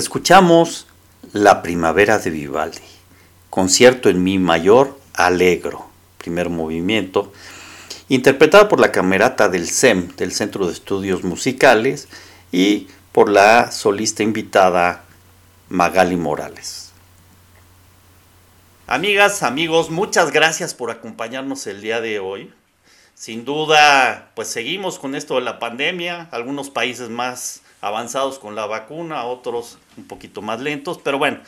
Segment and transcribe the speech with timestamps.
[0.00, 0.86] Escuchamos
[1.34, 2.80] La Primavera de Vivaldi,
[3.50, 7.34] concierto en Mi mayor alegro, primer movimiento,
[8.08, 12.08] interpretada por la camerata del CEM, del Centro de Estudios Musicales,
[12.50, 15.04] y por la solista invitada
[15.68, 16.92] Magali Morales.
[18.86, 22.50] Amigas, amigos, muchas gracias por acompañarnos el día de hoy.
[23.14, 28.66] Sin duda, pues seguimos con esto de la pandemia, algunos países más avanzados con la
[28.66, 31.40] vacuna, otros un poquito más lentos, pero bueno,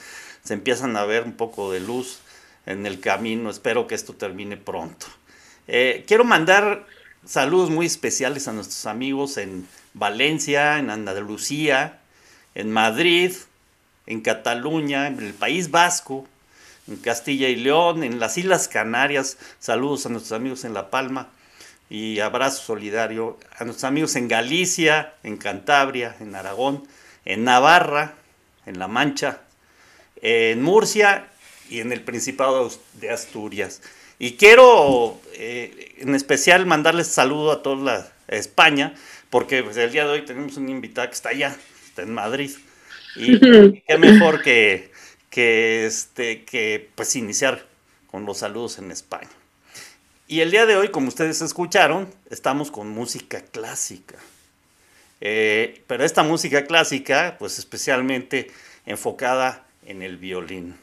[0.43, 2.21] se empiezan a ver un poco de luz
[2.67, 3.51] en el camino.
[3.51, 5.07] Espero que esto termine pronto.
[5.69, 6.87] Eh, quiero mandar
[7.25, 12.01] saludos muy especiales a nuestros amigos en Valencia, en Andalucía,
[12.55, 13.33] en Madrid,
[14.07, 16.27] en Cataluña, en el País Vasco,
[16.89, 19.39] en Castilla y León, en las Islas Canarias.
[19.61, 21.29] Saludos a nuestros amigos en La Palma
[21.93, 26.89] y abrazo solidario a nuestros amigos en Galicia, en Cantabria, en Aragón,
[27.27, 28.15] en Navarra,
[28.65, 29.41] en La Mancha,
[30.23, 31.29] en Murcia
[31.69, 33.83] y en el Principado de Asturias.
[34.19, 38.95] Y quiero eh, en especial mandarles saludo a toda la España,
[39.29, 41.55] porque pues, el día de hoy tenemos un invitado que está allá,
[41.87, 42.53] está en Madrid.
[43.17, 43.39] Y
[43.87, 44.91] qué mejor que,
[45.29, 47.67] que, este, que pues iniciar
[48.11, 49.29] con los saludos en España.
[50.33, 54.17] Y el día de hoy, como ustedes escucharon, estamos con música clásica.
[55.21, 58.51] Eh, pero esta música clásica, pues especialmente
[58.87, 60.75] enfocada en el violín.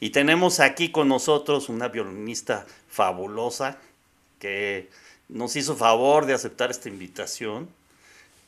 [0.00, 3.78] Y tenemos aquí con nosotros una violinista fabulosa
[4.40, 4.88] que
[5.28, 7.68] nos hizo favor de aceptar esta invitación.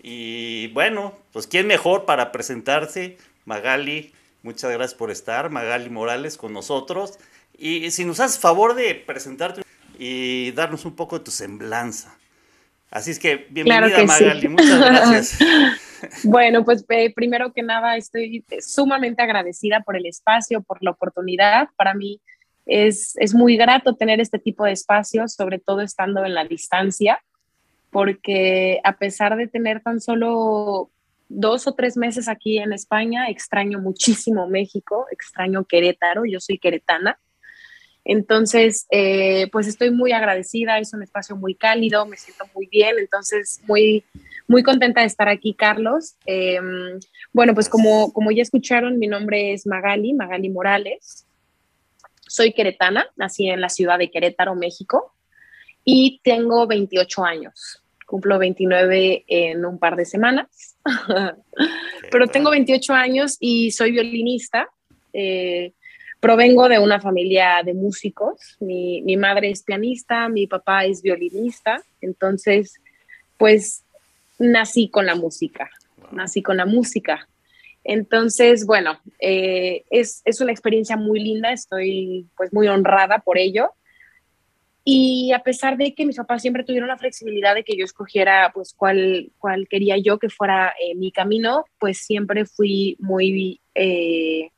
[0.03, 4.13] Y bueno, pues quién mejor para presentarse, Magali,
[4.43, 7.17] muchas gracias por estar, Magali Morales con nosotros.
[7.57, 9.63] Y si nos haces favor de presentarte
[10.03, 12.17] y darnos un poco de tu semblanza.
[12.91, 15.39] Así es que bienvenida Magali, muchas gracias.
[16.25, 21.69] Bueno, pues eh, primero que nada estoy sumamente agradecida por el espacio, por la oportunidad.
[21.77, 22.23] Para mí
[22.65, 27.23] es, es muy grato tener este tipo de espacios, sobre todo estando en la distancia,
[27.91, 30.91] porque a pesar de tener tan solo
[31.29, 37.21] dos o tres meses aquí en España, extraño muchísimo México, extraño Querétaro, yo soy queretana.
[38.05, 42.97] Entonces, eh, pues estoy muy agradecida, es un espacio muy cálido, me siento muy bien,
[42.99, 44.05] entonces muy,
[44.49, 46.17] muy contenta de estar aquí, Carlos.
[46.25, 46.99] Em,
[47.33, 51.27] bueno, pues como, como ya escucharon, mi nombre es Magali, Magali Morales.
[52.27, 55.15] Soy queretana, nací en la ciudad de Querétaro, México,
[55.85, 57.83] y tengo 28 años.
[58.07, 60.77] Cumplo 29 en un par de semanas,
[62.11, 64.69] pero tengo 28 años y soy violinista.
[65.13, 65.75] Eh,
[66.21, 68.57] Provengo de una familia de músicos.
[68.61, 71.83] Mi, madre es pianista, mi papá es violinista.
[72.03, 72.75] Entonces,
[73.39, 73.85] pues
[74.39, 75.71] nací con la música.
[76.13, 77.27] Nací con la música.
[77.85, 81.53] Entonces, bueno, eh, es, una experiencia muy linda.
[81.53, 83.73] Estoy pues muy honrada por ello.
[84.85, 88.51] Y a pesar de que mis papás siempre tuvieron la flexibilidad de que yo escogiera
[88.53, 94.51] pues cuál, cuál quería yo que fuera eh, mi camino, pues siempre fui muy eh,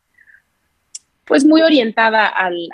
[1.25, 2.69] pues muy orientada al,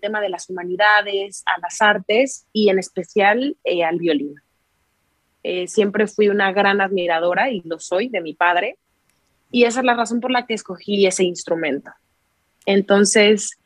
[0.00, 4.34] tema de las humanidades, a las artes y en especial eh, al violín.
[5.42, 8.76] Eh, siempre fui una gran admiradora y lo soy de mi padre
[9.50, 11.90] y esa es la razón por la que escogí ese instrumento.
[12.66, 13.58] Entonces,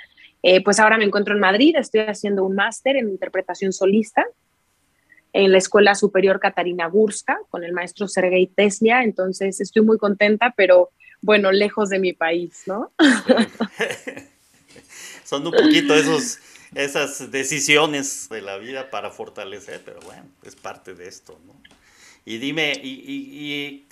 [0.42, 4.24] eh, pues ahora me encuentro en Madrid, estoy haciendo un máster en interpretación solista
[5.32, 10.52] en la Escuela Superior Catarina Gurska con el maestro Sergei Teslia, entonces estoy muy contenta,
[10.56, 10.90] pero
[11.22, 12.92] bueno, lejos de mi país, ¿no?
[15.24, 16.38] Son un poquito esos,
[16.74, 21.54] esas decisiones de la vida para fortalecer, pero bueno, es parte de esto, ¿no?
[22.24, 23.86] Y dime, ¿y,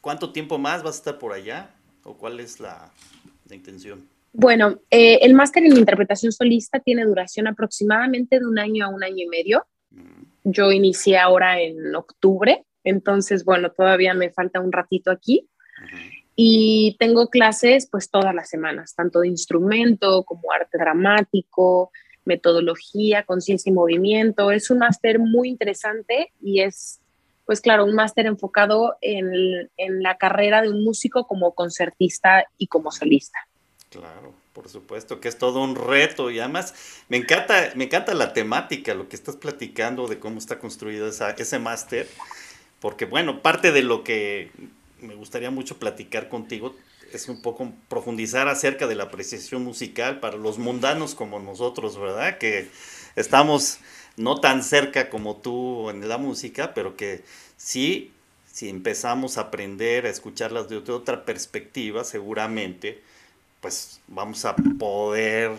[0.00, 1.70] cuánto tiempo más vas a estar por allá?
[2.02, 2.92] ¿O cuál es la,
[3.50, 4.08] intención?
[4.32, 9.02] Bueno, eh, el máster en interpretación solista tiene duración aproximadamente de un año a un
[9.02, 9.66] año y medio.
[9.90, 10.22] Mm.
[10.44, 15.48] Yo inicié ahora en octubre, entonces, bueno, todavía me falta un ratito aquí
[16.36, 21.90] y tengo clases pues todas las semanas, tanto de instrumento como arte dramático,
[22.26, 24.50] metodología, conciencia y movimiento.
[24.50, 27.00] Es un máster muy interesante y es,
[27.46, 32.66] pues claro, un máster enfocado en, en, la carrera de un músico como concertista y
[32.66, 33.38] como solista.
[33.88, 36.74] Claro, por supuesto que es todo un reto y además
[37.08, 41.30] me encanta, me encanta la temática, lo que estás platicando de cómo está construido esa,
[41.30, 42.06] ese máster,
[42.80, 44.50] porque bueno, parte de lo que
[45.00, 46.74] me gustaría mucho platicar contigo
[47.12, 52.38] es un poco profundizar acerca de la apreciación musical para los mundanos como nosotros, ¿verdad?
[52.38, 52.68] Que
[53.14, 53.78] estamos
[54.16, 57.22] no tan cerca como tú en la música, pero que
[57.56, 58.12] sí,
[58.52, 63.02] si empezamos a aprender a escucharlas de otra perspectiva, seguramente,
[63.60, 65.52] pues vamos a poder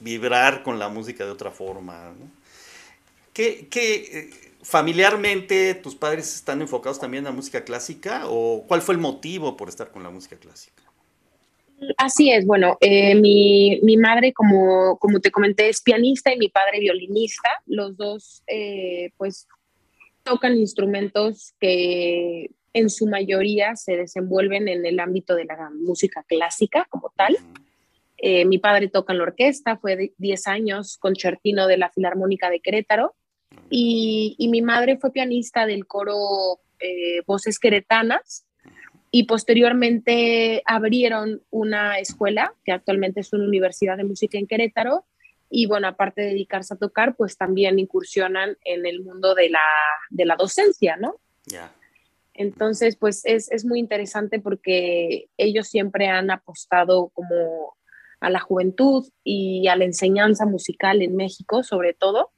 [0.00, 2.12] vibrar con la música de otra forma.
[2.18, 2.30] ¿no?
[3.32, 8.94] ¿Qué, qué, familiarmente tus padres están enfocados también en la música clásica o cuál fue
[8.94, 10.82] el motivo por estar con la música clásica?
[11.96, 16.48] Así es, bueno, eh, mi, mi, madre, como, como te comenté, es pianista y mi
[16.48, 17.48] padre violinista.
[17.66, 19.48] Los dos, eh, pues,
[20.22, 26.86] tocan instrumentos que en su mayoría se desenvuelven en el ámbito de la música clásica
[26.88, 27.36] como tal.
[28.16, 32.60] Eh, mi padre toca en la orquesta, fue 10 años concertino de la Filarmónica de
[32.60, 33.16] Querétaro
[33.70, 38.44] y, mi madre fue pianista del coro eh, Voces Queretanas
[39.10, 45.06] y posteriormente abrieron una escuela que actualmente es una universidad de música en Querétaro
[45.48, 49.60] y bueno, aparte de dedicarse a tocar, pues también incursionan en el mundo de la,
[50.08, 51.16] de la docencia, ¿no?
[52.34, 57.76] Entonces, pues es, es, muy interesante porque ellos siempre han apostado como
[58.20, 62.30] a la juventud y a la enseñanza musical en México, sobre todo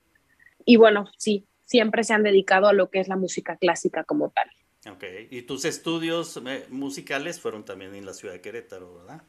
[0.64, 4.30] y bueno, sí, siempre se han dedicado a lo que es la música clásica como
[4.30, 4.50] tal.
[4.92, 9.22] Ok, y tus estudios eh, musicales fueron también en la ciudad de Querétaro, ¿verdad?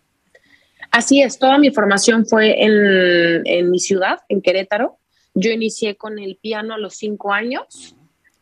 [0.91, 4.99] Así es, toda mi formación fue en, en mi ciudad, en Querétaro.
[5.33, 7.95] Yo inicié con el piano a los cinco años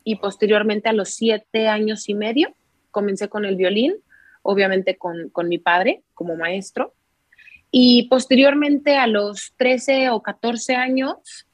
[0.03, 2.55] y posteriormente a los siete años y medio
[2.91, 3.95] comencé con el violín,
[4.41, 6.93] obviamente con, con mi padre como maestro.
[7.71, 11.47] Y posteriormente a los 13 o 14 años,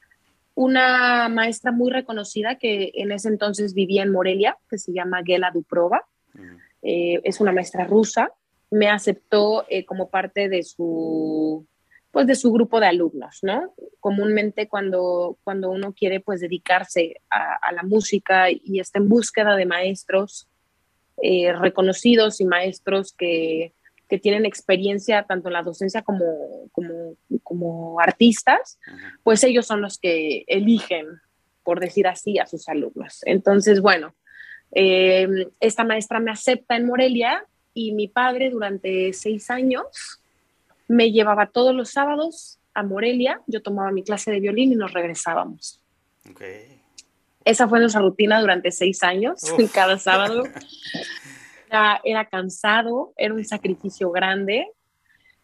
[0.60, 5.51] una maestra muy reconocida que en ese entonces vivía en Morelia, que se llama Gela
[5.54, 6.06] Duprova,
[6.82, 8.34] eh, es una maestra rusa,
[8.70, 11.66] me aceptó eh, como parte de su,
[12.12, 13.74] pues de su grupo de alumnos, ¿no?
[14.01, 19.66] Comúnmente cuando, cuando uno quiere pues dedicarse a, la música y está en búsqueda de
[19.66, 20.50] maestros
[21.22, 23.74] eh, reconocidos y maestros que,
[24.10, 28.80] que, tienen experiencia tanto en la docencia como, como, como artistas,
[29.24, 31.06] pues ellos son los que eligen,
[31.63, 33.22] por decir así, a sus alumnos.
[33.25, 34.16] Entonces, bueno,
[34.72, 40.20] eh, esta maestra me acepta en Morelia y mi padre durante seis años
[40.88, 44.92] me llevaba todos los sábados a Morelia, yo tomaba mi clase de violín y nos
[44.92, 45.82] regresábamos.
[47.46, 49.42] Esa fue nuestra rutina durante seis años,
[49.74, 50.44] cada sábado.
[52.03, 54.67] Era, cansado, era un sacrificio grande.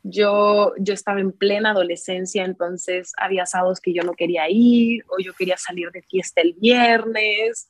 [0.04, 5.20] Yo, yo estaba en plena adolescencia, entonces había sábados que yo no quería ir o
[5.20, 7.70] yo quería salir de fiesta el viernes.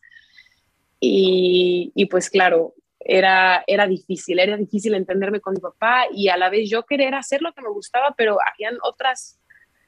[0.99, 6.37] Y, y pues claro, era, era difícil, era difícil entenderme con mi papá y a
[6.37, 9.39] la vez yo querer hacer lo que me gustaba, pero habían otras,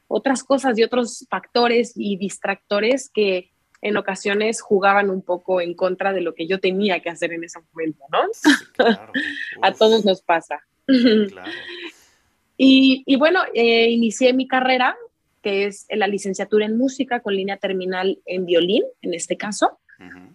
[0.08, 6.14] otras cosas y otros factores y distractores que en ocasiones jugaban un poco en contra
[6.14, 8.20] de lo que yo tenía que hacer en ese momento, ¿no?
[9.62, 10.62] a todos nos pasa.
[12.58, 14.98] y, y, bueno, eh, inicié mi carrera,
[15.42, 19.80] que es la licenciatura en música con línea terminal en violín, en este caso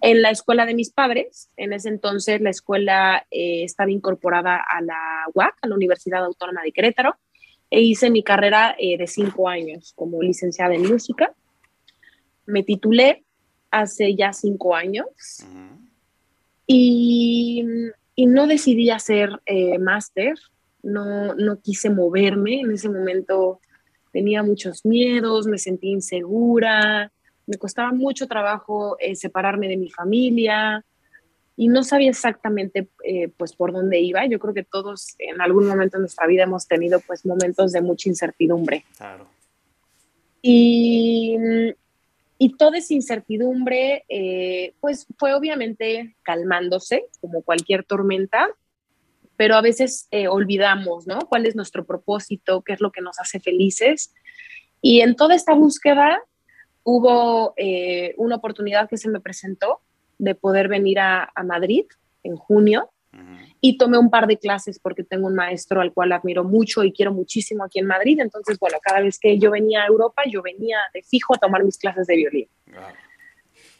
[0.00, 1.50] en la escuela de mis padres.
[1.56, 4.98] En ese entonces la escuela eh, estaba incorporada a la
[5.34, 7.16] UAC, a la Universidad Autónoma de Querétaro,
[7.70, 11.32] e hice mi carrera eh, de cinco años como licenciada en música.
[12.44, 13.24] Me titulé
[13.72, 15.06] hace ya cinco años
[16.66, 17.64] y,
[18.16, 20.34] no decidí hacer eh, máster,
[20.82, 22.60] no, no quise moverme.
[22.60, 23.60] En ese momento
[24.12, 27.10] tenía muchos miedos, me sentí insegura,
[27.46, 30.84] me costaba mucho trabajo eh, separarme de mi familia
[31.56, 34.24] y no sabía exactamente eh, pues por dónde iba.
[34.26, 37.82] Yo creo que todos en algún momento de nuestra vida hemos tenido pues momentos de
[37.82, 38.84] mucha incertidumbre.
[38.96, 39.26] Claro.
[40.40, 41.36] Y,
[42.44, 48.48] y toda esa incertidumbre eh, pues fue obviamente calmándose como cualquier tormenta,
[49.36, 51.20] pero a veces olvidamos, ¿no?
[51.20, 52.62] ¿Cuál es nuestro propósito?
[52.62, 54.12] ¿Qué es lo que nos hace felices?
[54.80, 56.20] Y en toda esta búsqueda
[56.82, 59.80] hubo eh, una oportunidad que se me presentó
[60.18, 61.86] de poder venir a, Madrid
[62.24, 62.90] en junio
[63.60, 66.92] y tomé un par de clases porque tengo un maestro al cual admiro mucho y
[66.92, 68.18] quiero muchísimo aquí en Madrid.
[68.20, 71.62] Entonces, bueno, cada vez que yo venía a Europa, yo venía de fijo a tomar
[71.64, 72.48] mis clases de violín.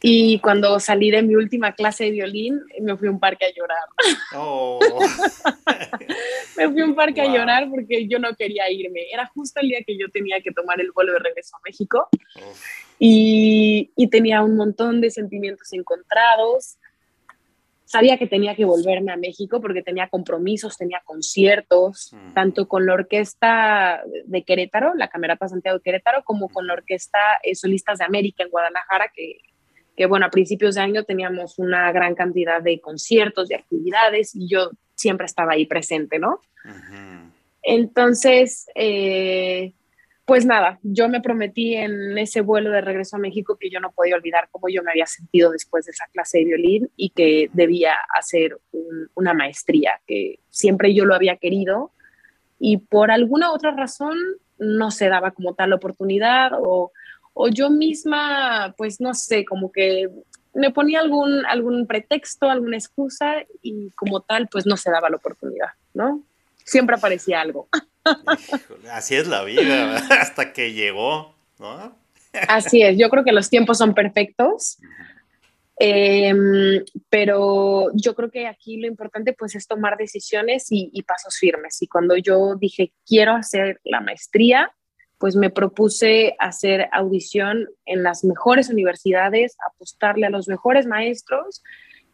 [0.05, 3.55] Y cuando salí de mi última clase de violín, me fui a un parque a
[3.55, 3.85] llorar.
[4.35, 4.81] Oh.
[6.57, 9.01] me fui a un parque a llorar porque yo no quería irme.
[9.13, 12.09] Era justo el día que yo tenía que tomar el vuelo de regreso a México.
[12.99, 16.79] Y, y, tenía un montón de sentimientos encontrados.
[17.93, 22.95] Sabía que tenía que volverme a México porque tenía compromisos, tenía conciertos, tanto con la
[22.95, 28.07] orquesta de Querétaro, la Camerata Santiago de Querétaro, como con la orquesta eh, Solistas de
[28.07, 29.41] América en Guadalajara, que
[29.97, 34.49] que bueno, a principios de año teníamos una gran cantidad de conciertos, de actividades y
[34.49, 36.41] yo siempre estaba ahí presente, ¿no?
[37.63, 39.75] Entonces, eh,
[40.25, 43.93] pues nada, yo me prometí en ese vuelo de regreso a México que yo no
[43.93, 47.51] podía olvidar cómo yo me había sentido después de esa clase de violín y que
[47.53, 48.59] debía hacer
[49.15, 51.91] una maestría, que siempre yo lo había querido
[52.59, 54.17] y por alguna otra razón
[54.59, 56.93] no se daba como tal oportunidad o
[57.35, 60.09] o yo misma, pues no sé, como que
[60.55, 65.17] me ponía algún, algún pretexto, alguna excusa y como tal, pues no se daba la
[65.17, 66.23] oportunidad, ¿no?
[66.65, 67.69] Siempre aparecía algo.
[68.91, 71.97] así es la vida, hasta que llegó, ¿no?
[72.49, 74.79] Así es, yo creo que los tiempos son perfectos,
[75.79, 81.37] em, pero yo creo que aquí lo importante pues es tomar decisiones y, y pasos
[81.37, 81.83] firmes.
[81.83, 84.73] Y cuando yo dije, quiero hacer la maestría,
[85.23, 91.63] pues me propuse hacer audición en las mejores universidades, apostarle a los mejores maestros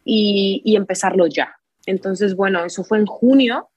[0.05, 1.55] y, empezarlo ya.
[1.87, 3.69] Entonces, bueno, eso fue en junio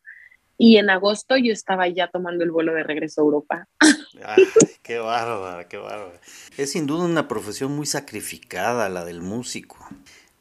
[0.64, 3.68] y en agosto yo estaba ya tomando el vuelo de regreso a Europa.
[4.84, 6.20] qué bárbara, qué bárbara.
[6.56, 9.76] Es sin duda una profesión muy sacrificada la del músico.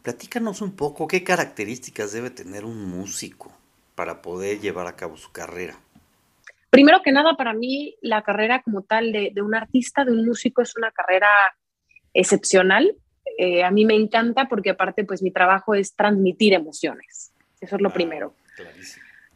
[0.03, 3.51] Platícanos un poco qué características debe tener un músico
[3.95, 5.79] para poder llevar a cabo su carrera.
[6.69, 10.61] Primero que nada, para mí la carrera como tal de, un artista, de un músico,
[10.61, 11.29] es una carrera
[12.13, 12.95] excepcional.
[13.39, 17.31] Eh, a mí me encanta porque aparte pues mi trabajo es transmitir emociones.
[17.59, 18.35] Eso es lo ah, primero.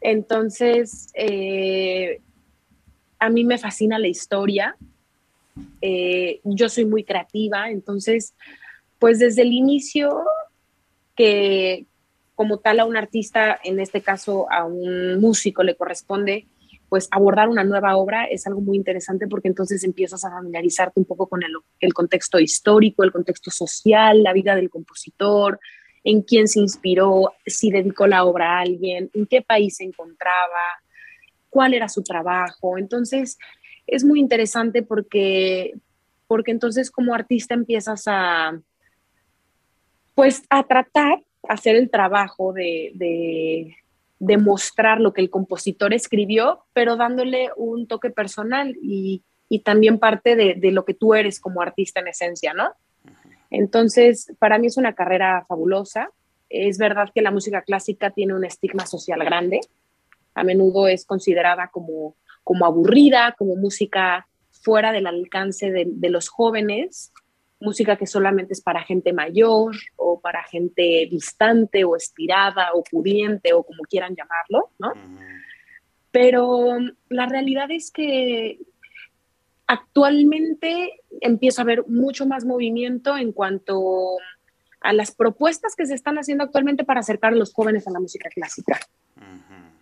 [0.07, 2.21] Entonces, eh,
[3.17, 4.77] a mí me fascina la historia.
[5.81, 8.35] Eh, yo soy muy creativa, entonces,
[8.99, 10.23] pues desde el inicio
[11.15, 11.87] que
[12.35, 16.45] como tal a un artista, en este caso a un músico le corresponde
[16.87, 21.05] pues abordar una nueva obra es algo muy interesante porque entonces empiezas a familiarizarte un
[21.05, 25.59] poco con el, el, contexto histórico, el contexto social, la vida del compositor,
[26.05, 30.79] en quién se inspiró, si dedicó la obra a alguien, en qué país se encontraba,
[31.49, 32.77] cuál era su trabajo.
[32.77, 33.39] Entonces,
[33.87, 35.73] es muy interesante porque,
[36.27, 38.61] porque entonces como artista empiezas a,
[40.13, 43.75] pues, a tratar, a hacer el trabajo de, de,
[44.19, 49.97] de mostrar lo que el compositor escribió, pero dándole un toque personal y, y también
[49.97, 52.73] parte de, de, lo que tú eres como artista en esencia, ¿no?
[53.49, 56.09] Entonces, para mí es una carrera fabulosa.
[56.49, 59.61] Es verdad que la música clásica tiene un estigma social grande.
[60.33, 66.29] A menudo es considerada como, como aburrida, como música fuera del alcance de, de los
[66.29, 67.13] jóvenes,
[67.59, 73.53] música que solamente es para gente mayor o para gente distante o estirada o pudiente
[73.53, 74.93] o como quieran llamarlo, ¿no?
[76.11, 76.77] Pero
[77.09, 78.59] la realidad es que
[79.67, 84.17] Actualmente empiezo a ver mucho más movimiento en cuanto
[84.81, 87.99] a las propuestas que se están haciendo actualmente para acercar a los jóvenes a la
[87.99, 88.79] música clásica.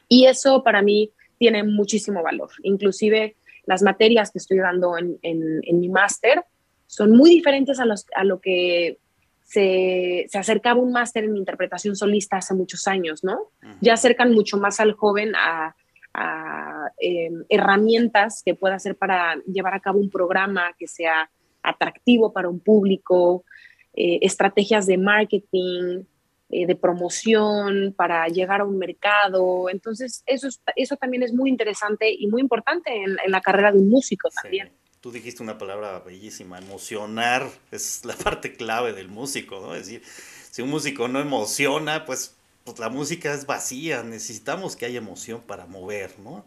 [0.08, 2.50] Y eso para mí tiene muchísimo valor.
[2.64, 3.36] Inclusive
[3.66, 6.44] las materias que estoy dando en, mi máster
[6.88, 7.86] son muy diferentes a,
[8.16, 9.00] a lo que
[9.44, 13.52] se, se, acercaba un máster en interpretación solista hace muchos años, ¿no?
[13.82, 15.76] Ya acercan mucho más al joven a
[16.14, 21.30] a em, herramientas que pueda hacer para llevar a cabo un programa que sea
[21.64, 23.46] atractivo para un público,
[23.94, 26.04] eh, estrategias de marketing,
[26.50, 29.70] eh, de promoción para llegar a un mercado.
[29.70, 33.90] Entonces, eso, eso también es muy interesante y muy importante en, la carrera de un
[33.90, 34.72] músico también.
[35.00, 39.74] Tú dijiste una palabra bellísima, emocionar es la parte clave del músico, ¿no?
[39.74, 40.04] Es decir,
[40.52, 45.42] si un músico no emociona, pues pues la música es vacía, necesitamos que haya emoción
[45.42, 46.46] para mover, ¿no?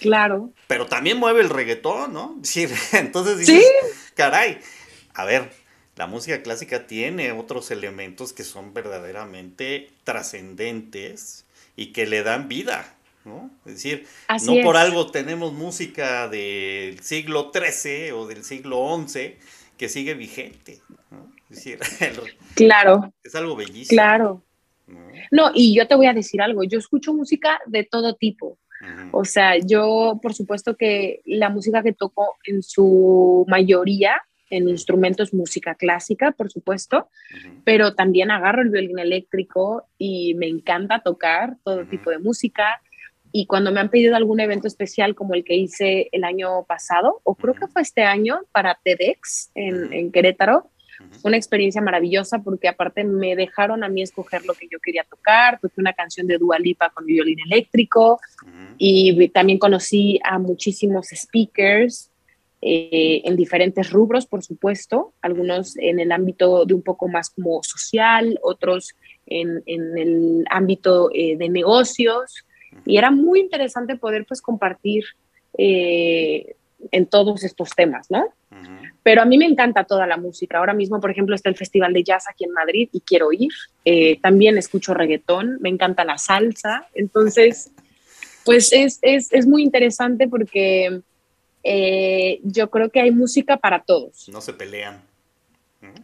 [0.00, 0.52] Claro.
[0.66, 2.38] Pero también mueve el reggaetón, ¿no?
[2.42, 4.12] Sí, entonces dices, ¿Sí?
[4.14, 4.58] caray,
[5.14, 5.50] a ver,
[5.96, 11.44] la música clásica tiene otros elementos que son verdaderamente trascendentes
[11.76, 13.50] y que le dan vida, ¿no?
[13.64, 14.06] Es decir,
[14.44, 19.36] no por algo tenemos música del siglo XIII o del siglo XI
[19.78, 21.32] que sigue vigente, ¿no?
[21.48, 21.78] Es decir,
[22.54, 23.12] claro.
[23.22, 23.96] Es algo bellísimo.
[23.96, 24.43] Claro.
[25.30, 28.58] No, y yo te voy a decir algo, yo escucho música de todo tipo.
[29.12, 34.20] O sea, yo por supuesto que la música que toco en su mayoría
[34.50, 37.08] en instrumentos música clásica, por supuesto,
[37.64, 42.80] pero también agarro el violín eléctrico y me encanta tocar todo tipo de música.
[43.32, 47.20] Y cuando me han pedido algún evento especial como el que hice el año pasado,
[47.24, 50.70] o creo que fue este año para TEDx en, en Querétaro,
[51.22, 55.58] una experiencia maravillosa porque aparte me dejaron a mí escoger lo que yo quería tocar,
[55.60, 58.20] toqué una canción de Dua Lipa con mi violín eléctrico
[58.78, 62.10] y también conocí a muchísimos speakers
[62.66, 67.62] eh, en diferentes rubros, por supuesto, algunos en el ámbito de un poco más como
[67.62, 68.94] social, otros
[69.26, 72.46] en, en el ámbito eh, de negocios.
[72.86, 75.04] Y era muy interesante poder pues compartir
[75.58, 76.56] eh,
[76.90, 78.32] en todos estos temas, ¿no?
[79.02, 80.58] Pero a mí me encanta toda la música.
[80.58, 83.52] Ahora mismo, por ejemplo, está el Festival de Jazz aquí en Madrid y quiero ir.
[83.84, 86.86] Eh, también escucho reggaetón, me encanta la salsa.
[86.94, 87.70] Entonces,
[88.44, 91.00] pues es, es, es muy interesante porque
[91.62, 94.28] eh, yo creo que hay música para todos.
[94.28, 95.02] No se pelean.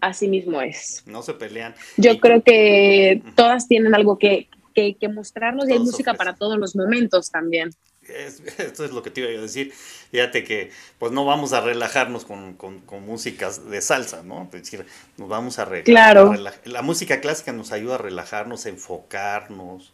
[0.00, 1.02] Así mismo es.
[1.06, 1.74] No se pelean.
[1.96, 6.58] Yo creo que todas tienen algo que, que, que mostrarnos y hay música para todos
[6.58, 7.70] los momentos también
[8.58, 9.72] esto es lo que te iba a decir.
[10.10, 14.44] Fíjate que pues no vamos a relajarnos con, con, músicas de salsa, ¿no?
[14.52, 15.84] Es decir, nos vamos a relajar.
[15.84, 16.34] Claro.
[16.64, 19.92] La música clásica nos ayuda a relajarnos, a enfocarnos,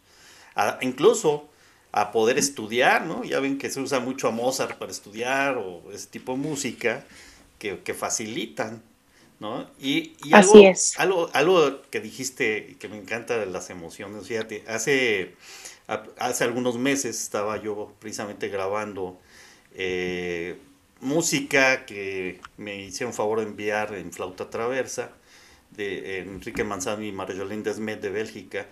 [0.81, 1.49] incluso
[1.91, 3.23] a poder estudiar, ¿no?
[3.23, 7.05] Ya ven que se usa mucho a Mozart para estudiar o ese tipo de música
[7.57, 8.83] que, facilitan,
[9.39, 9.67] ¿no?
[9.79, 10.99] Y, algo, Así es.
[10.99, 15.35] Algo, algo que dijiste que me encanta de las emociones, fíjate, hace
[15.87, 19.19] hace algunos meses estaba yo precisamente grabando
[19.73, 20.57] eh,
[20.99, 25.11] música que me hicieron favor de enviar en flauta traversa
[25.71, 28.65] de Enrique Manzano y Marjolaine Desmet de Bélgica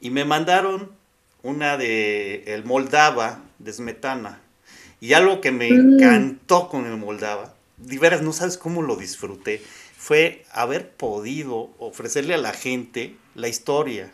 [0.00, 0.90] y me mandaron
[1.42, 4.40] una de el Moldava de Smetana
[5.00, 5.94] y algo que me mm.
[5.94, 9.62] encantó con el Moldava de veras no sabes cómo lo disfruté
[9.96, 14.12] fue haber podido ofrecerle a la gente la historia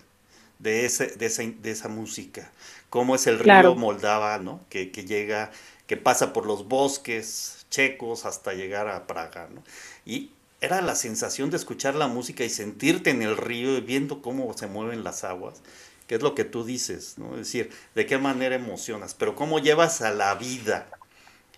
[0.58, 2.50] de, ese, de, esa, de esa música,
[2.90, 4.60] cómo es el río Moldava, ¿no?
[4.68, 5.50] Que, que, llega,
[5.86, 9.62] que pasa por los bosques checos hasta llegar a Praga, ¿no?
[10.04, 14.22] Y era la sensación de escuchar la música y sentirte en el río y viendo
[14.22, 15.60] cómo se mueven las aguas,
[16.06, 17.32] que es lo que tú dices, ¿no?
[17.32, 20.88] Es decir, de qué manera emocionas, pero cómo llevas a la vida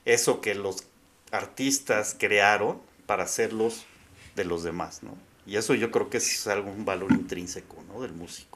[0.04, 0.84] eso que los
[1.30, 3.84] artistas crearon para hacerlos
[4.34, 5.16] de los demás, ¿no?
[5.46, 8.00] Y eso yo creo que es algún valor intrínseco, ¿no?
[8.02, 8.55] Del músico.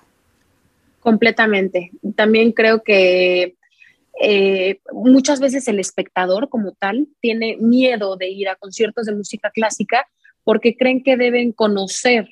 [1.01, 1.91] Completamente.
[2.15, 3.57] También creo que
[4.23, 9.51] eh, muchas veces el espectador como tal tiene miedo de ir a conciertos de música
[9.51, 10.07] clásica
[10.45, 12.29] porque creen que deben conocer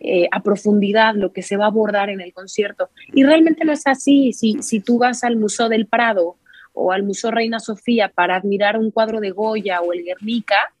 [0.00, 2.90] eh, a profundidad lo que se va a abordar en el concierto.
[3.12, 4.32] Y realmente no es así.
[4.32, 6.36] Si, si tú vas al Museo del Prado
[6.72, 10.74] o al Museo Reina Sofía para admirar un cuadro de Goya o el Guernica,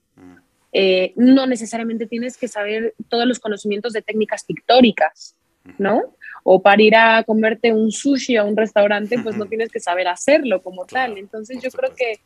[0.72, 5.36] eh, no necesariamente tienes que saber todos los conocimientos de técnicas pictóricas,
[5.78, 6.02] ¿no?
[6.44, 10.06] O para ir a comerte un sushi a un restaurante, pues no tienes que saber
[10.06, 11.18] hacerlo como tal.
[11.18, 12.20] Entonces yo creo que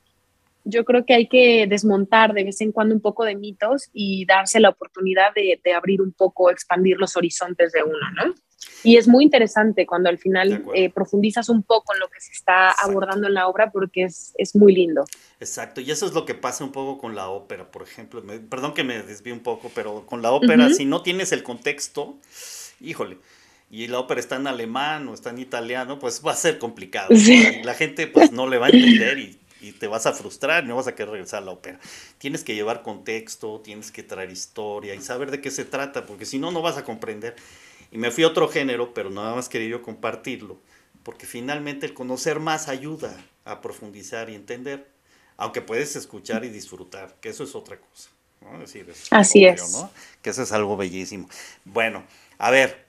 [0.65, 4.27] yo creo que hay que desmontar de vez en cuando un poco de mitos y
[4.27, 8.35] darse la oportunidad de, de abrir un poco, expandir los horizontes de uno, ¿no?
[8.83, 12.33] Y es muy interesante cuando al final eh, profundizas un poco en lo que se
[12.33, 15.05] está abordando en la obra porque es, es, muy lindo.
[15.41, 18.23] Exacto, y eso es lo que pasa un poco con la ópera, por ejemplo.
[18.49, 22.19] perdón que me desvíe un poco, pero con la ópera, si no tienes el contexto,
[22.81, 23.19] híjole,
[23.71, 27.09] y la ópera está en alemán o está en italiano, pues va a ser complicado.
[27.15, 30.65] Y la gente pues no le va a entender y, y, te vas a frustrar
[30.65, 31.79] y no vas a querer regresar a la ópera.
[32.17, 36.25] Tienes que llevar contexto, tienes que traer historia y saber de qué se trata, porque
[36.25, 37.37] si no, no vas a comprender.
[37.91, 40.61] Y me fui a otro género, pero nada más quería yo compartirlo,
[41.03, 44.89] porque finalmente el conocer más ayuda a profundizar y entender,
[45.37, 48.11] aunque puedes escuchar y disfrutar, que eso es otra cosa.
[48.41, 48.59] ¿no?
[48.59, 49.87] Decir, Así es.
[50.23, 51.29] Que eso es algo bellísimo.
[51.65, 52.05] Bueno,
[52.39, 52.88] a ver,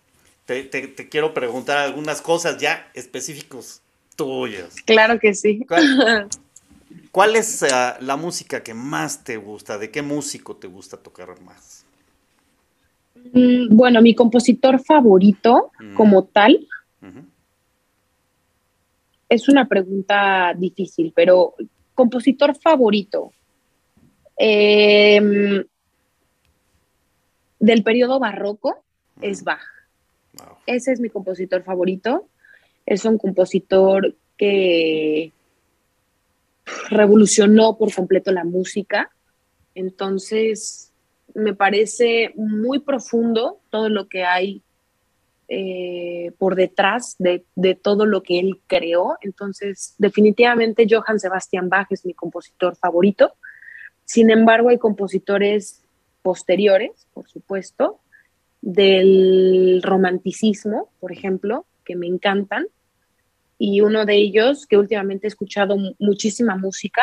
[0.49, 3.81] te, te, quiero preguntar algunas cosas ya específicos
[4.15, 4.75] tuyas.
[4.85, 5.65] Claro que sí.
[7.11, 9.77] ¿Cuál, es ah, la música que más te gusta?
[9.77, 11.85] ¿De qué músico te gusta tocar más?
[13.33, 15.93] Mm, bueno, mi compositor favorito mm.
[15.93, 16.67] como tal
[19.27, 21.53] es una pregunta difícil, pero
[21.93, 23.31] compositor favorito
[24.35, 25.63] em,
[27.59, 28.83] del periodo barroco
[29.21, 29.78] es Bach.
[30.65, 32.27] Ese es mi compositor favorito.
[32.85, 35.31] Es un compositor que
[36.89, 39.11] revolucionó por completo la música.
[39.75, 40.91] Entonces,
[41.33, 44.61] me parece muy profundo todo lo que hay
[45.47, 47.43] eh, por detrás de,
[47.81, 49.17] todo lo que él creó.
[49.21, 53.33] Entonces, definitivamente Johann Sebastian Bach es mi compositor favorito.
[54.05, 55.83] Sin embargo, hay compositores
[56.21, 57.99] posteriores, por supuesto,
[58.61, 62.67] del romanticismo, por ejemplo, que me encantan.
[63.57, 67.01] Y uno de ellos, que últimamente he escuchado muchísima música,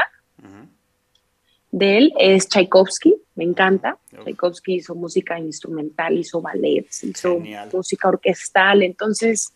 [1.70, 3.98] de él es Tchaikovsky, me encanta.
[4.10, 7.42] Tchaikovsky hizo música instrumental, hizo ballet, hizo
[7.72, 8.82] música orquestal.
[8.82, 9.52] Entonces,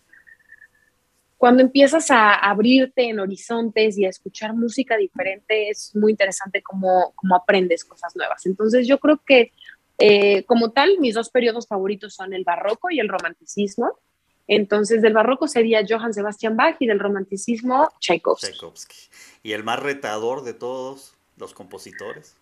[1.39, 7.15] cuando empiezas a abrirte en horizontes y a escuchar música diferente, es muy interesante cómo,
[7.15, 8.45] cómo aprendes cosas nuevas.
[8.45, 9.53] Entonces, yo creo que
[10.01, 13.99] eh, como tal, mis dos periodos favoritos son el barroco y el romanticismo.
[14.49, 18.53] Entonces, del barroco sería Johann Sebastian Bach y del romanticismo Tchaikovsky.
[18.53, 18.97] Tchaikovsky.
[19.45, 21.15] ¿Y el más retador de todos?
[21.41, 22.37] los compositores?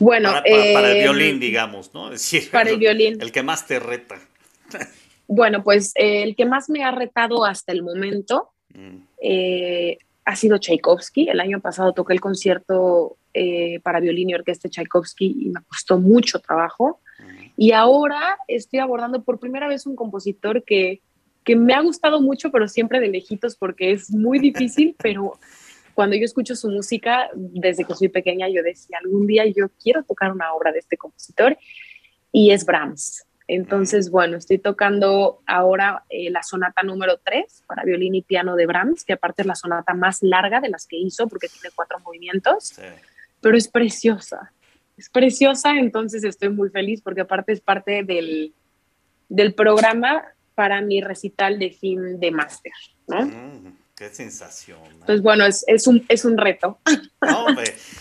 [0.00, 0.30] bueno.
[0.30, 2.10] Para, el eh, violín, digamos, ¿no?
[2.10, 3.20] decir, para el violín.
[3.20, 4.20] El que más te reta.
[5.28, 8.96] Bueno, pues eh, el que más me ha retado hasta el momento mm.
[9.20, 11.28] eh, ha sido Tchaikovsky.
[11.28, 13.16] El año pasado toqué el concierto
[13.82, 17.00] para violín y orquesta Tchaikovsky y me costó mucho trabajo.
[17.18, 17.44] Mm.
[17.56, 21.02] Y ahora estoy abordando por primera vez un compositor que,
[21.44, 25.38] que me ha gustado mucho, pero siempre de lejitos porque es muy difícil, pero
[25.94, 30.04] cuando yo escucho su música, desde que soy pequeña, yo decía, algún día yo quiero
[30.04, 31.56] tocar una obra de este compositor,
[32.30, 33.26] y es Brahms.
[33.48, 38.66] Entonces, bueno, estoy tocando ahora eh, la sonata número 3 para violín y piano de
[38.66, 41.98] Brahms, que aparte es la sonata más larga de las que hizo porque tiene cuatro
[42.00, 42.78] movimientos,
[43.46, 44.52] pero es preciosa,
[44.96, 48.52] es preciosa, entonces estoy muy feliz porque aparte es parte del,
[49.28, 50.24] del programa
[50.56, 52.72] para mi recital de fin de máster,
[53.06, 53.24] ¿no?
[53.24, 53.76] Mm.
[53.94, 54.80] Qué sensación.
[55.06, 56.80] Pues bueno, es, es, un, es un reto.
[57.22, 57.46] No,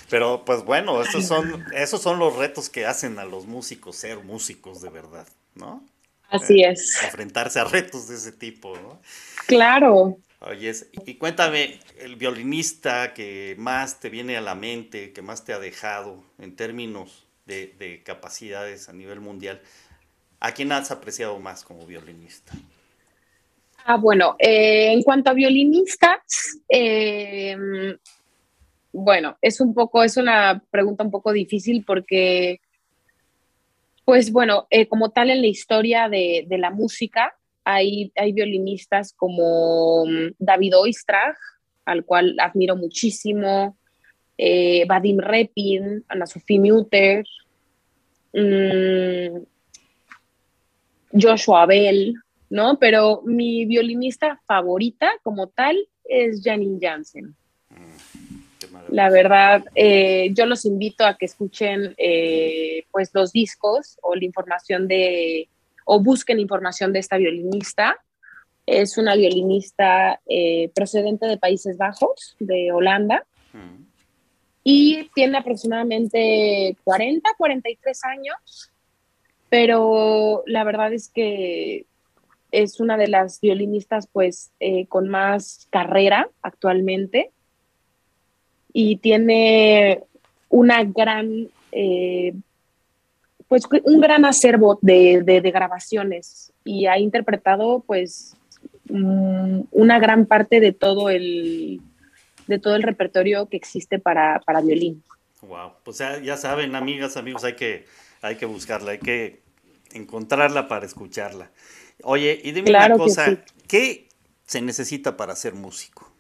[0.10, 4.24] pero pues bueno, esos son, esos son los retos que hacen a los músicos ser
[4.24, 5.84] músicos de verdad, ¿no?
[6.32, 7.04] Así eh, es.
[7.04, 9.00] Enfrentarse a retos de ese tipo, ¿no?
[9.46, 10.18] Claro.
[10.48, 10.74] Oye,
[11.08, 15.60] y cuéntame, el violinista que más te viene a la mente, que más te ha
[15.60, 19.60] dejado en términos de, capacidades a nivel mundial.
[20.40, 22.54] ¿A quién has apreciado más como violinista?
[23.86, 27.98] Ah, bueno, eh, en cuanto a violinistas, em,
[28.92, 32.62] bueno, es un poco, es una pregunta un poco difícil porque,
[34.04, 40.06] pues bueno, eh, como tal en la historia de, la música, hay, hay, violinistas como
[40.06, 41.38] mm, David Oistrakh,
[41.84, 43.78] al cual admiro muchísimo,
[44.38, 47.26] eh, Vadim Repin, Ana Sofía Muter,
[48.34, 49.44] mm,
[51.20, 52.16] Joshua Bell,
[52.50, 52.78] ¿no?
[52.80, 57.36] Pero mi violinista favorita como tal es Janine Jansen.
[57.70, 64.16] Mm, la verdad, eh, yo los invito a que escuchen eh, pues los discos o
[64.16, 65.50] la información de,
[65.86, 67.98] o busquen información de esta violinista.
[68.66, 70.20] Es una violinista
[70.74, 73.26] procedente de Países Bajos, de Holanda.
[73.54, 73.86] Mm
[74.68, 78.72] y tiene aproximadamente 40, 43 años,
[79.48, 81.86] pero la verdad es que
[82.52, 87.30] es una de las violinistas pues eh, con más carrera actualmente
[88.74, 90.02] y tiene
[90.50, 92.34] una gran eh,
[93.48, 98.36] pues un gran acervo de, de, grabaciones y ha interpretado pues
[98.90, 101.82] mm, una gran parte de todo el
[102.48, 105.04] de todo el repertorio que existe para, para violín.
[105.42, 107.86] Wow, pues ya, saben, amigas, amigos, hay que,
[108.22, 109.42] hay que buscarla, hay que
[109.94, 111.52] encontrarla para escucharla.
[112.04, 114.08] Oye, y dime una cosa, ¿qué
[114.46, 116.12] se necesita para ser músico?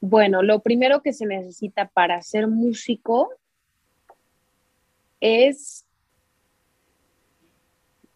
[0.00, 3.30] Bueno, lo primero que se necesita para ser músico
[5.20, 5.86] es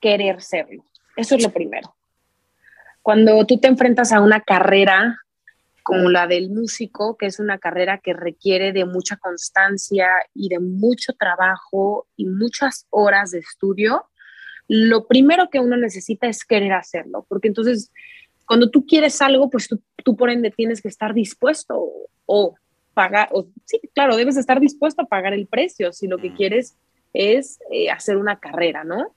[0.01, 0.85] querer serlo.
[1.17, 1.95] Eso es lo primero.
[3.03, 5.19] Cuando tú te enfrentas a una carrera
[5.83, 10.59] como la del músico, que es una carrera que requiere de mucha constancia y de
[10.59, 14.07] mucho trabajo y muchas horas de estudio,
[14.67, 17.93] lo primero que uno necesita es querer hacerlo, porque entonces
[18.47, 21.87] cuando tú quieres algo, pues tú, por ende tienes que estar dispuesto
[22.27, 22.55] o,
[22.95, 26.77] pagar, o, sí, claro, debes estar dispuesto a pagar el precio si lo que quieres
[27.15, 29.15] es eh, hacer una carrera, ¿no?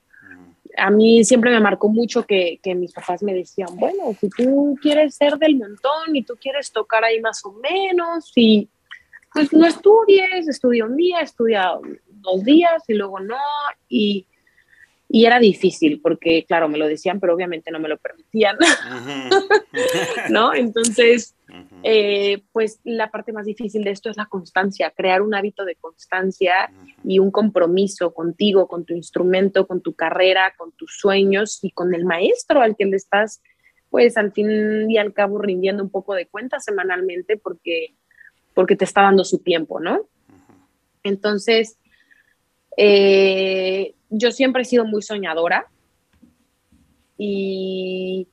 [0.78, 4.78] a mí siempre me marcó mucho que, que, mis papás me decían, bueno, si tú
[4.80, 8.70] quieres ser del montón y tú quieres tocar ahí más o menos, y
[9.34, 11.74] pues no estudies, estudia un día, estudia
[12.08, 13.36] dos días y luego no,
[13.90, 14.28] y,
[15.10, 18.58] y era difícil porque, claro, me lo decían, pero obviamente no me lo permitían,
[20.30, 20.54] ¿no?
[20.54, 21.34] Entonces,
[21.84, 25.76] eh, pues la parte más difícil de esto es la constancia, crear un hábito de
[25.76, 26.70] constancia
[27.06, 31.96] y un compromiso contigo, con tu instrumento, con tu carrera, con tus sueños y con
[31.96, 33.41] el maestro al que le estás,
[33.89, 37.96] pues al fin y al cabo rindiendo un poco de cuenta semanalmente porque,
[38.54, 40.10] porque te está dando su tiempo, ¿no?
[41.04, 41.78] Entonces,
[42.78, 45.68] eh, yo siempre he sido muy soñadora
[47.18, 48.28] y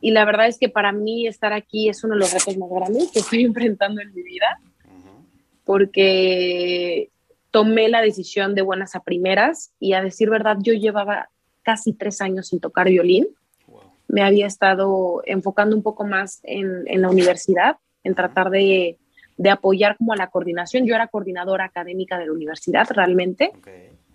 [0.00, 2.70] y la verdad es que para mí estar aquí es uno de los retos más
[2.70, 4.60] grandes que estoy enfrentando en mi vida,
[5.64, 7.10] porque
[7.50, 11.30] tomé la decisión de buenas a primeras y a decir verdad, yo llevaba
[11.62, 13.28] casi tres años sin tocar violín.
[14.06, 18.96] Me había estado enfocando un poco más en, en la universidad, en tratar de,
[19.38, 20.84] de, apoyar como a la coordinación.
[20.84, 23.52] Yo era coordinadora académica de la universidad realmente.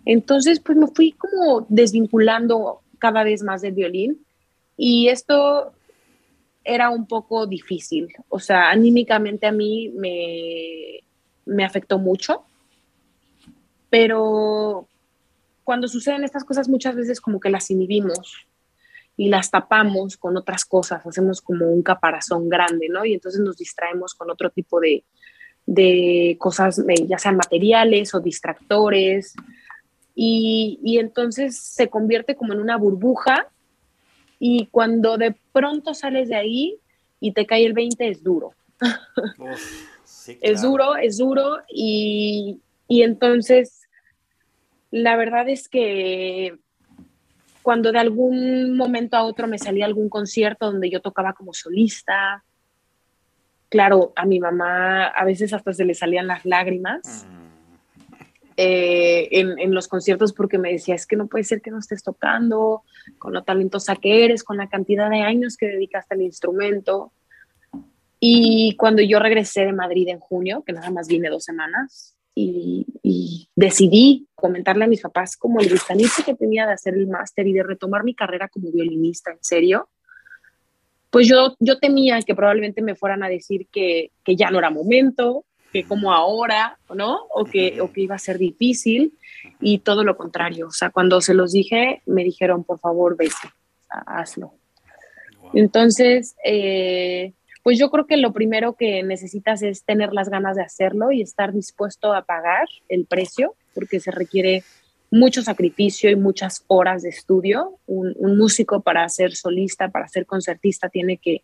[0.04, 4.24] Entonces, pues me fui como desvinculando cada vez más del violín.
[4.76, 5.72] Y esto
[6.64, 11.00] era un poco difícil, o sea, anímicamente a mí me,
[11.44, 12.44] me afectó mucho,
[13.90, 14.88] pero
[15.62, 18.46] cuando suceden estas cosas muchas veces como que las inhibimos
[19.16, 23.04] y las tapamos con otras cosas, hacemos como un caparazón grande, ¿no?
[23.04, 25.04] Y entonces nos distraemos con otro tipo de,
[25.66, 29.34] de cosas, eh, ya sean materiales o distractores,
[30.16, 33.48] y, y, entonces se convierte como en una burbuja
[34.38, 36.78] y cuando de pronto sales de ahí
[37.18, 38.52] y te cae el 20 es duro.
[40.40, 43.82] Es duro, es duro y, y entonces
[44.90, 46.56] la verdad es que
[47.64, 52.44] cuando de algún momento a otro me salía algún concierto donde yo tocaba como solista,
[53.70, 57.26] claro, a mi mamá a veces hasta se le salían las lágrimas.
[57.26, 57.44] Mm.
[58.58, 62.02] Eh, en, los conciertos porque me decía, es que no puede ser que no estés
[62.02, 62.82] tocando,
[63.18, 67.14] con lo talentosa que eres, con la cantidad de años que dedicaste al instrumento.
[68.20, 73.48] Y cuando yo regresé de Madrid en junio, que nada más vine dos semanas, y,
[73.56, 77.52] decidí comentarle a mis papás como el gustanito que tenía de hacer el máster y
[77.52, 79.88] de retomar mi carrera como violinista, en serio,
[81.10, 84.70] pues yo, yo temía que probablemente me fueran a decir que, que ya no era
[84.70, 87.20] momento, que como ahora, ¿no?
[87.30, 89.12] O que, o que iba a ser difícil
[89.60, 90.68] y todo lo contrario.
[90.68, 93.34] O sea, cuando se los dije, me dijeron, por favor, vete,
[93.88, 94.54] hazlo.
[95.52, 97.32] Entonces, eh,
[97.64, 101.22] pues yo creo que lo primero que necesitas es tener las ganas de hacerlo y
[101.22, 104.62] estar dispuesto a pagar el precio, porque se requiere
[105.10, 107.78] mucho sacrificio y muchas horas de estudio.
[107.86, 111.42] Un, músico para ser solista, para ser concertista, tiene que,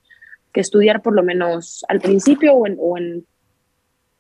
[0.53, 3.25] estudiar por lo menos al principio o en,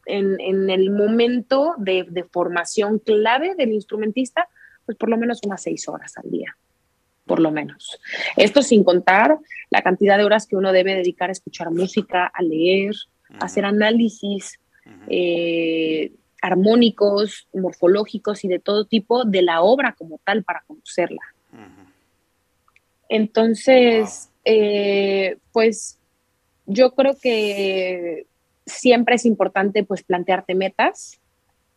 [0.06, 4.48] en, el momento de, de, formación clave del instrumentista,
[4.86, 6.56] pues por lo menos unas seis horas al día,
[7.30, 8.00] por lo menos.
[8.36, 9.38] Esto sin contar
[9.70, 12.92] la cantidad de horas que uno debe dedicar a escuchar música, a leer,
[13.38, 14.58] a hacer análisis,
[16.42, 21.22] armónicos, morfológicos y de todo tipo de la obra como tal para conocerla.
[23.08, 26.00] Entonces, eh, pues
[26.66, 28.26] yo creo que
[28.66, 31.19] siempre es importante pues plantearte metas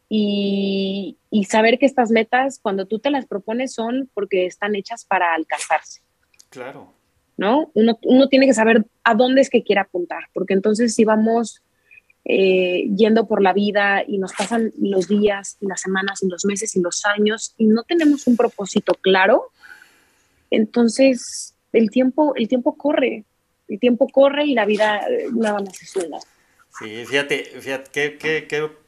[0.10, 1.18] y,
[1.50, 6.02] saber que estas metas cuando tú te las propones son porque están hechas para alcanzarse.
[6.50, 6.94] Claro.
[7.38, 7.72] ¿No?
[7.74, 11.64] Uno, uno tiene que saber a dónde es que quiere apuntar, porque entonces si vamos
[12.26, 16.76] eh, yendo por la vida y nos pasan los días, las semanas, y los meses
[16.76, 19.52] y los años y no tenemos un propósito claro,
[20.50, 23.26] entonces el tiempo, el tiempo corre,
[23.68, 26.20] el tiempo corre y la vida eh, nada más es una.
[26.80, 28.83] Sí, fíjate, fíjate, qué, qué, qué